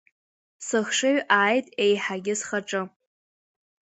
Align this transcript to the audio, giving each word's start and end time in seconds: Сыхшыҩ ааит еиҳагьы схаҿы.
Сыхшыҩ 0.65 1.17
ааит 1.39 1.67
еиҳагьы 1.85 2.35
схаҿы. 2.41 2.81